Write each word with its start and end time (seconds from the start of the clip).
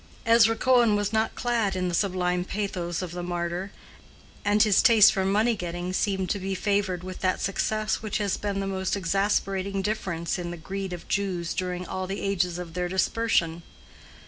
Ezra 0.25 0.55
Cohen 0.55 0.95
was 0.95 1.13
not 1.13 1.35
clad 1.35 1.75
in 1.75 1.87
the 1.87 1.93
sublime 1.93 2.43
pathos 2.43 3.03
of 3.03 3.11
the 3.11 3.21
martyr, 3.21 3.71
and 4.43 4.63
his 4.63 4.81
taste 4.81 5.13
for 5.13 5.23
money 5.23 5.55
getting 5.55 5.93
seemed 5.93 6.27
to 6.31 6.39
be 6.39 6.55
favored 6.55 7.03
with 7.03 7.19
that 7.19 7.39
success 7.39 8.01
which 8.01 8.17
has 8.17 8.35
been 8.35 8.61
the 8.61 8.65
most 8.65 8.95
exasperating 8.95 9.83
difference 9.83 10.39
in 10.39 10.49
the 10.49 10.57
greed 10.57 10.91
of 10.91 11.07
Jews 11.07 11.53
during 11.53 11.85
all 11.85 12.07
the 12.07 12.21
ages 12.21 12.57
of 12.57 12.73
their 12.73 12.89
dispersion. 12.89 13.61